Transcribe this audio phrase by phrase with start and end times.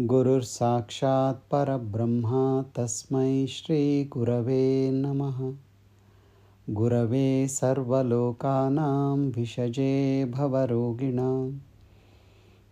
[0.00, 5.54] गुरुर्साक्षात् परब्रह्मा तस्मै श्रीगुरवे नमः।
[6.74, 11.58] गुरवे सर्वलोकानां भिषजे भवरोगिणां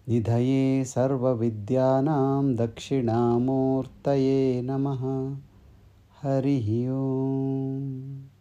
[0.08, 5.36] निधये सर्वविद्यानां दक्षिणामूर्तये नमः।
[6.22, 8.35] हरिः ओम्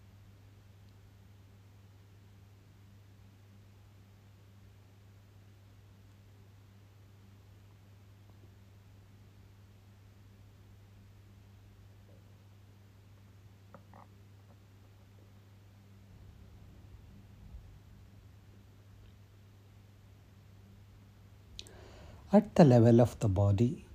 [22.35, 23.85] At the level of the body,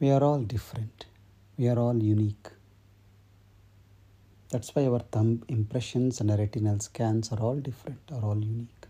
[0.00, 1.04] we are all different.
[1.58, 2.48] We are all unique.
[4.48, 8.86] That's why our thumb impressions and retinal scans are all different, are all unique.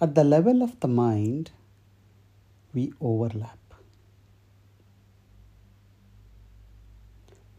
[0.00, 1.50] At the level of the mind,
[2.72, 3.58] we overlap.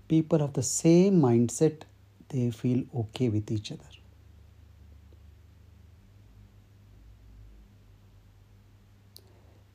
[0.07, 1.83] People of the same mindset,
[2.29, 3.98] they feel okay with each other.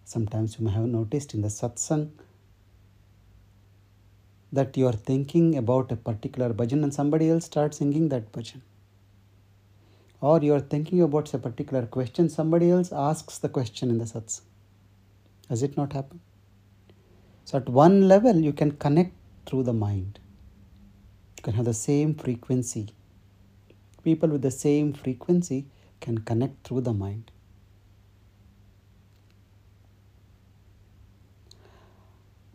[0.05, 2.11] Sometimes you may have noticed in the satsang
[4.53, 8.61] that you are thinking about a particular bhajan and somebody else starts singing that bhajan.
[10.21, 14.05] Or you are thinking about a particular question, somebody else asks the question in the
[14.05, 14.43] satsang.
[15.49, 16.21] Has it not happened?
[17.45, 19.13] So, at one level, you can connect
[19.47, 20.19] through the mind.
[21.37, 22.89] You can have the same frequency.
[24.03, 25.67] People with the same frequency
[26.01, 27.31] can connect through the mind.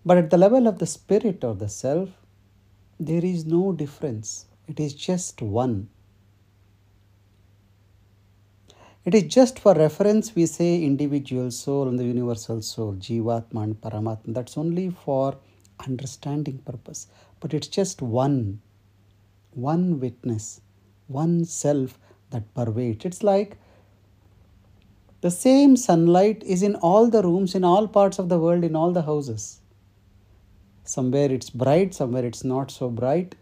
[0.09, 2.09] But at the level of the spirit or the self,
[3.00, 4.47] there is no difference.
[4.68, 5.88] It is just one.
[9.06, 13.80] It is just for reference, we say individual soul and the universal soul, Jivatma and
[13.80, 14.34] Paramatma.
[14.34, 15.38] That's only for
[15.86, 17.06] understanding purpose.
[17.40, 18.62] But it's just one,
[19.52, 20.62] one witness,
[21.06, 22.00] one self
[22.31, 23.06] that pervades.
[23.06, 23.59] It's like
[25.22, 28.75] the same sunlight is in all the rooms, in all parts of the world, in
[28.75, 29.59] all the houses.
[30.90, 33.36] Somewhere it's bright, somewhere it's not so bright.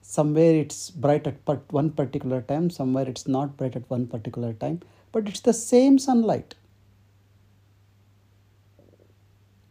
[0.00, 1.36] Somewhere it's bright at
[1.70, 4.80] one particular time, somewhere it's not bright at one particular time,
[5.12, 6.54] but it's the same sunlight.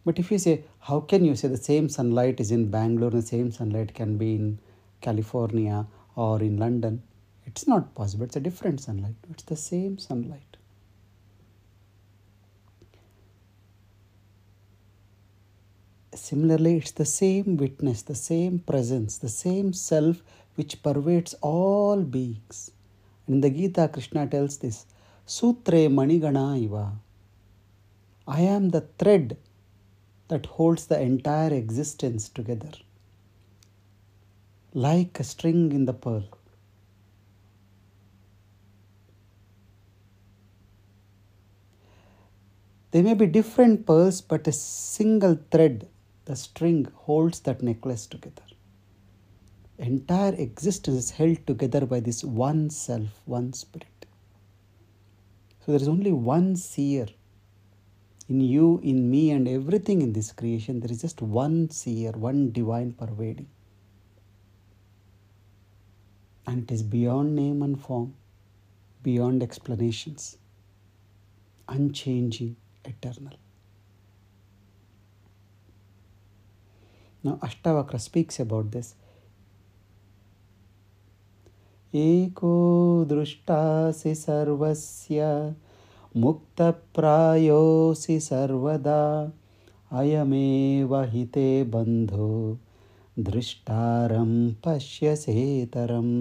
[0.04, 3.22] But if you say, how can you say the same sunlight is in Bangalore and
[3.22, 4.60] the same sunlight can be in
[5.00, 7.02] California or in London?
[7.44, 8.24] It's not possible.
[8.24, 9.16] It's a different sunlight.
[9.30, 10.49] It's the same sunlight.
[16.22, 20.22] Similarly, it's the same witness, the same presence, the same self
[20.54, 22.72] which pervades all beings.
[23.26, 24.84] In the Gita, Krishna tells this
[25.26, 26.92] Sutre Manigana Iva.
[28.28, 29.38] I am the thread
[30.28, 32.72] that holds the entire existence together,
[34.74, 36.28] like a string in the pearl.
[42.90, 45.88] There may be different pearls, but a single thread,
[46.30, 48.48] the string, holds that necklace together.
[49.78, 54.06] Entire existence is held together by this one self, one spirit.
[55.60, 57.08] So there is only one seer.
[58.28, 62.52] In you, in me, and everything in this creation, there is just one seer, one
[62.52, 63.48] divine pervading.
[66.46, 68.14] And it is beyond name and form,
[69.02, 70.38] beyond explanations,
[71.68, 72.54] unchanging,
[72.84, 73.34] eternal.
[77.22, 78.94] Now, Ashtavakra speaks about this.
[81.94, 85.22] एको दृष्टासि सर्वस्य
[86.16, 89.02] मुक्तप्रायोऽसि सर्वदा
[90.00, 92.58] अयमेव हि ते बन्धो
[93.18, 94.30] दृष्टारं
[94.64, 96.14] पश्यसेतरम्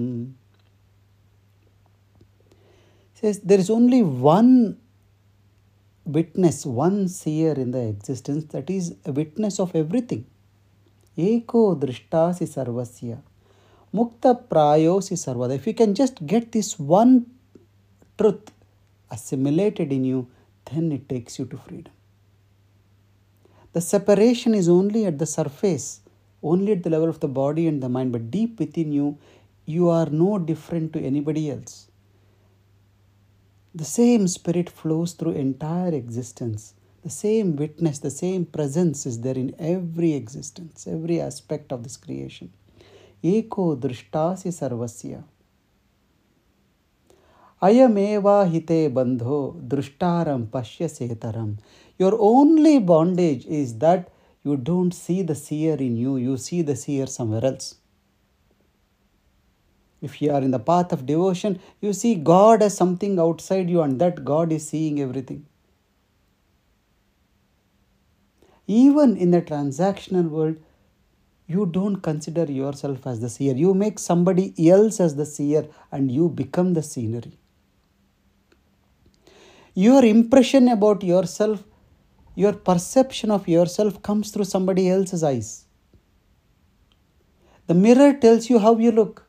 [3.22, 4.78] says there is only one
[6.06, 10.26] witness, one seer in the existence that is a witness of everything.
[11.20, 13.18] Eko drishtasi sarvasya.
[13.94, 15.56] Mukta prayosi sarvada.
[15.56, 17.26] If you can just get this one
[18.18, 18.52] truth
[19.12, 20.28] assimilated in you,
[20.72, 21.94] then it takes you to freedom.
[23.74, 26.02] The separation is only at the surface,
[26.42, 29.18] only at the level of the body and the mind, but deep within you,
[29.66, 31.88] you are no different to anybody else.
[33.76, 36.74] The same spirit flows through entire existence.
[37.10, 41.98] The same witness, the same presence is there in every existence, every aspect of this
[41.98, 42.52] creation.
[43.24, 45.24] Eko drishtasi sarvasya.
[47.64, 51.58] Ayameva hite bandho drishtaram pashya setaram.
[51.98, 54.12] Your only bondage is that
[54.44, 57.78] you don't see the seer in you, you see the seer somewhere else.
[60.00, 63.82] If you are in the path of devotion, you see God as something outside you,
[63.82, 65.48] and that God is seeing everything.
[68.70, 70.58] Even in the transactional world,
[71.48, 73.56] you don't consider yourself as the seer.
[73.56, 77.40] You make somebody else as the seer, and you become the scenery.
[79.74, 81.64] Your impression about yourself,
[82.36, 85.66] your perception of yourself comes through somebody else's eyes.
[87.66, 89.28] The mirror tells you how you look.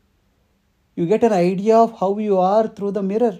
[0.96, 3.38] You get an idea of how you are through the mirror.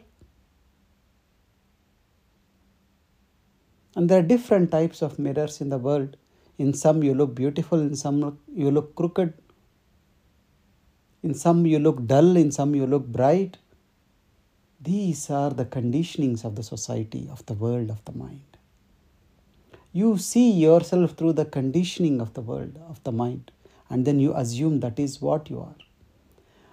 [3.97, 6.17] And there are different types of mirrors in the world.
[6.59, 9.33] In some, you look beautiful, in some, you look crooked.
[11.23, 13.59] In some, you look dull, in some, you look bright.
[14.81, 18.57] These are the conditionings of the society, of the world, of the mind.
[19.93, 23.51] You see yourself through the conditioning of the world, of the mind,
[23.89, 25.75] and then you assume that is what you are.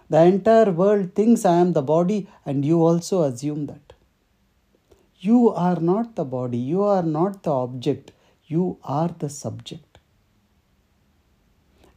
[0.10, 3.87] The entire world thinks I am the body, and you also assume that.
[5.20, 8.12] You are not the body, you are not the object,
[8.46, 9.98] you are the subject.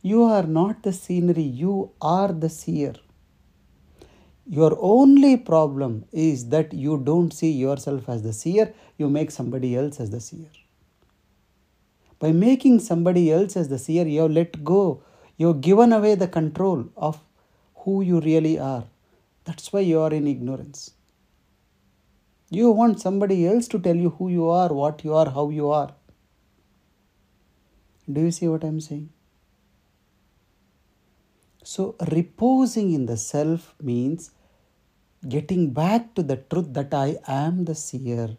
[0.01, 2.95] You are not the scenery, you are the seer.
[4.47, 9.77] Your only problem is that you don't see yourself as the seer, you make somebody
[9.77, 10.49] else as the seer.
[12.19, 15.03] By making somebody else as the seer, you have let go,
[15.37, 17.23] you have given away the control of
[17.77, 18.85] who you really are.
[19.45, 20.93] That's why you are in ignorance.
[22.51, 25.71] You want somebody else to tell you who you are, what you are, how you
[25.71, 25.95] are.
[28.13, 29.11] Do you see what I'm saying?
[31.63, 34.33] So, reposing in the self means
[35.29, 38.37] getting back to the truth that I am the seer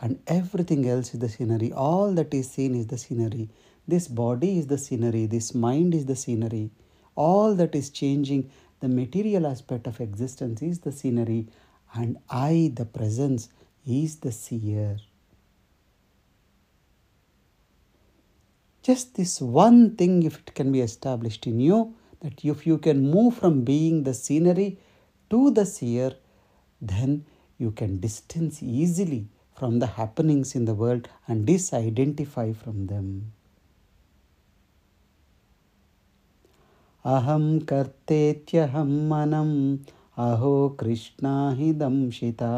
[0.00, 1.72] and everything else is the scenery.
[1.72, 3.50] All that is seen is the scenery.
[3.86, 6.70] This body is the scenery, this mind is the scenery
[7.16, 8.50] all that is changing
[8.80, 11.46] the material aspect of existence is the scenery
[11.93, 13.49] and I, the presence,
[13.85, 14.97] is the seer.
[18.81, 23.09] Just this one thing, if it can be established in you, that if you can
[23.09, 24.79] move from being the scenery
[25.29, 26.13] to the seer,
[26.81, 27.25] then
[27.57, 33.31] you can distance easily from the happenings in the world and disidentify from them.
[37.05, 39.77] अहं कर्तेत्यहं मनम्
[40.20, 41.34] अहो कृष्णा
[41.78, 42.52] दंशिता।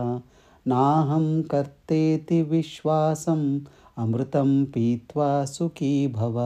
[0.66, 3.24] नाहम कर्ते विश्वास,
[3.98, 4.32] अमृत
[4.74, 6.38] पीवा सुखी भव।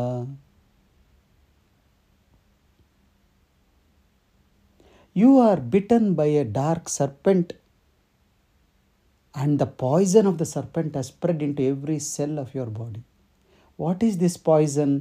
[5.17, 7.53] You are bitten by a dark serpent
[9.35, 13.03] and the poison of the serpent spread into every cell of your body
[13.79, 14.97] what is this poison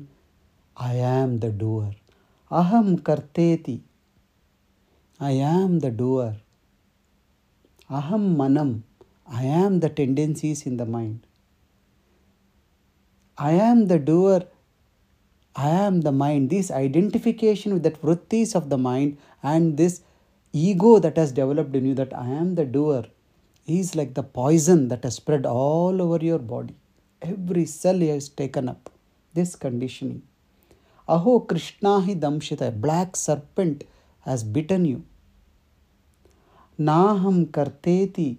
[0.77, 1.93] I am the doer
[2.51, 3.55] अहम कर्ते
[5.19, 6.35] I am the doer.
[7.89, 8.83] Aham manam.
[9.25, 11.25] I am the tendencies in the mind.
[13.37, 14.43] I am the doer.
[15.55, 16.49] I am the mind.
[16.49, 20.01] This identification with that vrittis of the mind and this
[20.51, 23.05] ego that has developed in you that I am the doer
[23.65, 26.75] is like the poison that has spread all over your body.
[27.21, 28.89] Every cell has taken up
[29.33, 30.23] this conditioning.
[31.07, 33.85] Aho Krishna hi damshita, black serpent
[34.25, 35.03] has bitten you.
[36.79, 38.37] Naham karteti,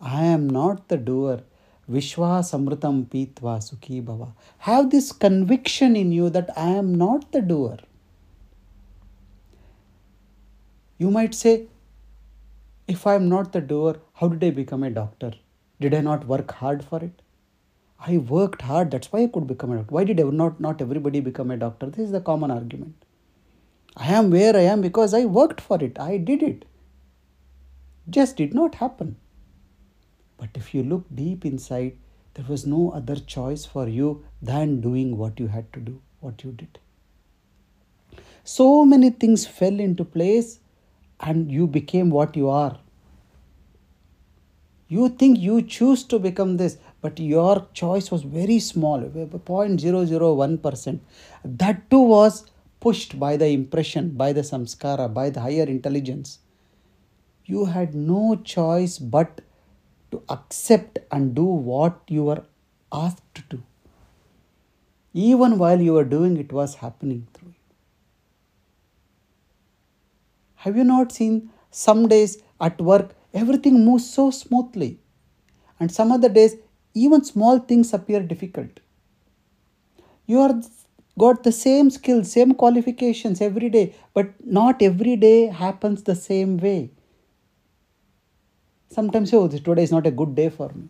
[0.00, 1.40] I am not the doer.
[1.90, 4.32] Vishwa Samritam Pitva Sukhi Bhava.
[4.58, 7.76] Have this conviction in you that I am not the doer.
[10.96, 11.66] You might say,
[12.88, 15.32] if I am not the doer, how did I become a doctor?
[15.80, 17.20] Did I not work hard for it?
[17.98, 19.94] I worked hard, that's why I could become a doctor.
[19.94, 21.86] Why did not, not everybody become a doctor?
[21.86, 23.03] This is the common argument.
[23.96, 26.64] I am where I am because I worked for it, I did it.
[28.08, 29.16] Just did not happen.
[30.36, 31.96] But if you look deep inside,
[32.34, 36.42] there was no other choice for you than doing what you had to do, what
[36.42, 36.78] you did.
[38.42, 40.58] So many things fell into place
[41.20, 42.78] and you became what you are.
[44.88, 51.00] You think you choose to become this, but your choice was very small 0.001%.
[51.44, 52.44] That too was
[52.84, 56.38] pushed by the impression, by the samskara, by the higher intelligence.
[57.46, 59.40] You had no choice but
[60.10, 62.44] to accept and do what you were
[62.92, 63.62] asked to do.
[65.12, 67.54] Even while you were doing it was happening through you.
[70.66, 74.90] Have you not seen some days at work everything moves so smoothly
[75.80, 76.54] and some other days
[76.94, 78.78] even small things appear difficult.
[80.26, 80.54] You are
[81.18, 86.56] got the same skills, same qualifications every day, but not every day happens the same
[86.58, 86.90] way.
[88.88, 90.88] Sometimes, oh, today is not a good day for me.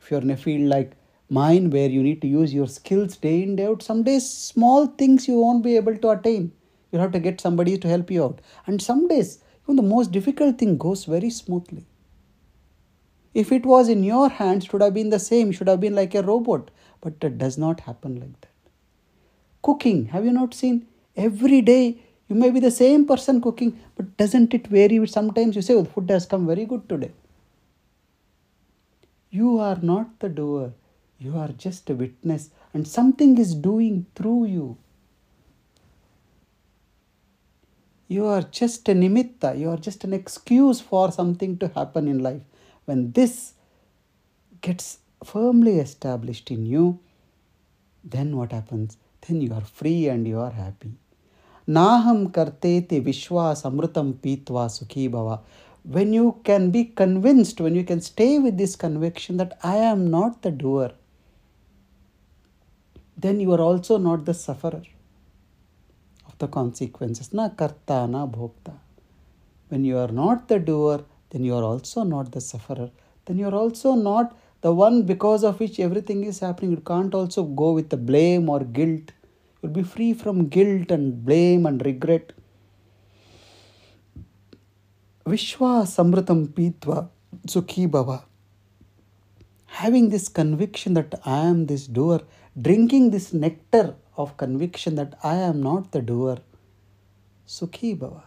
[0.00, 0.92] If you're in a field like
[1.28, 4.86] mine where you need to use your skills day in, day out, some days small
[4.86, 6.52] things you won't be able to attain.
[6.90, 8.40] You'll have to get somebody to help you out.
[8.66, 11.84] And some days, even the most difficult thing goes very smoothly.
[13.34, 15.94] If it was in your hands, it would have been the same, should have been
[15.94, 16.70] like a robot.
[17.00, 18.55] But it does not happen like that.
[19.66, 20.86] Cooking, have you not seen?
[21.16, 25.04] Every day you may be the same person cooking, but doesn't it vary?
[25.06, 27.10] Sometimes you say, oh, the food has come very good today.
[29.28, 30.72] You are not the doer,
[31.18, 34.76] you are just a witness, and something is doing through you.
[38.06, 42.20] You are just a nimitta, you are just an excuse for something to happen in
[42.22, 42.42] life.
[42.84, 43.54] When this
[44.60, 47.00] gets firmly established in you,
[48.04, 48.96] then what happens?
[49.26, 50.92] Then you are free and you are happy.
[51.68, 55.40] Naham karteti vishwa samrutam pitva sukhi bhava.
[55.82, 60.10] When you can be convinced, when you can stay with this conviction that I am
[60.10, 60.92] not the doer,
[63.16, 64.82] then you are also not the sufferer
[66.26, 67.32] of the consequences.
[67.32, 68.74] Na karta, na bhokta.
[69.68, 72.90] When you are not the doer, then you are also not the sufferer.
[73.24, 76.70] Then you are also not the one because of which everything is happening.
[76.72, 79.12] You can't also go with the blame or guilt
[79.65, 82.33] will be free from guilt and blame and regret.
[85.25, 87.09] Vishwa Samritam Pitva
[87.47, 88.23] Sukhi Bhava.
[89.65, 92.21] Having this conviction that I am this doer,
[92.59, 96.39] drinking this nectar of conviction that I am not the doer.
[97.47, 98.23] Sukhi Bhava.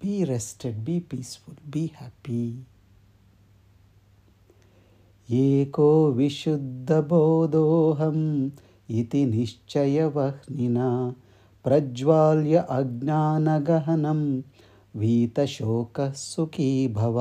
[0.00, 2.64] Be rested, be peaceful, be happy.
[5.30, 7.10] एको विशुद्धबोधोऽहं
[8.89, 11.15] इति निश्चय वह्निना।
[11.65, 14.41] प्रज्वाल्य अज्ञानगहनं,
[14.95, 17.19] वीतशोकः सुखी भव।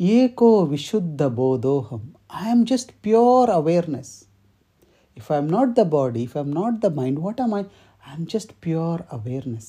[0.00, 4.12] एको विशुद्ध बोधोहम। I am just pure awareness
[5.16, 7.62] if I am not the body if I am not the mind what am I
[7.62, 9.68] I am just pure awareness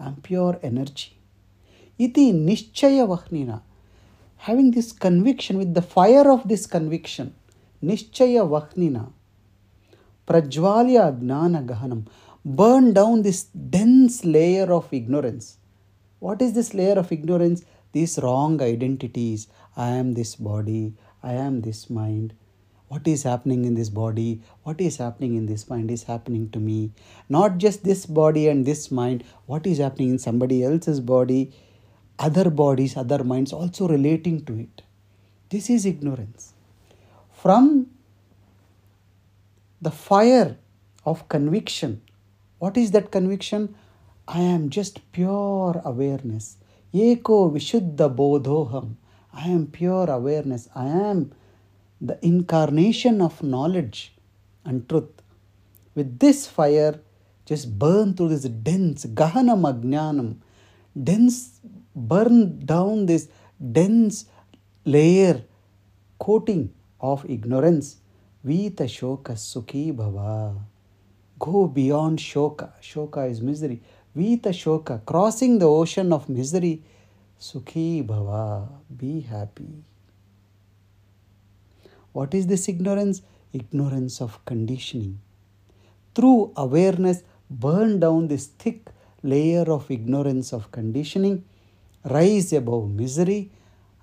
[0.00, 3.60] I am pure energy इति निश्चय वह्निना।
[4.40, 7.30] Having this conviction with the fire of this conviction
[7.82, 9.12] Nishchaya Vahnina,
[10.26, 12.06] Prajvalya Gnana Gahanam,
[12.44, 15.58] burn down this dense layer of ignorance.
[16.18, 17.62] What is this layer of ignorance?
[17.92, 19.48] These wrong identities.
[19.76, 22.32] I am this body, I am this mind.
[22.88, 26.60] What is happening in this body, what is happening in this mind is happening to
[26.60, 26.92] me.
[27.28, 31.52] Not just this body and this mind, what is happening in somebody else's body,
[32.18, 34.82] other bodies, other minds also relating to it.
[35.50, 36.53] This is ignorance
[37.44, 37.86] from
[39.82, 40.56] the fire
[41.04, 42.00] of conviction.
[42.58, 43.74] What is that conviction?
[44.26, 46.56] I am just pure awareness.
[46.94, 48.94] Eko Vishuddha Bodhoham.
[49.34, 50.70] I am pure awareness.
[50.74, 51.32] I am
[52.00, 54.14] the incarnation of knowledge
[54.64, 55.20] and truth.
[55.94, 56.98] With this fire,
[57.44, 60.36] just burn through this dense Gahanam Ajnanam,
[61.10, 61.60] dense,
[61.94, 63.28] burn down this
[63.60, 64.24] dense
[64.86, 65.42] layer
[66.18, 67.96] coating of ignorance.
[68.42, 70.54] Vita shoka sukhi bhava.
[71.38, 72.72] Go beyond shoka.
[72.80, 73.82] Shoka is misery.
[74.14, 76.82] Vita shoka, crossing the ocean of misery.
[77.40, 79.82] Sukhi Bhava, be happy.
[82.12, 83.22] What is this ignorance?
[83.52, 85.20] Ignorance of conditioning.
[86.14, 88.86] Through awareness, burn down this thick
[89.22, 91.44] layer of ignorance of conditioning,
[92.04, 93.50] rise above misery,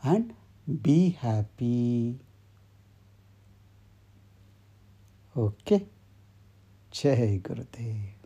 [0.03, 0.33] and
[0.81, 2.19] be happy.
[5.37, 5.77] Okay.
[6.93, 8.20] जय गुरुदेव।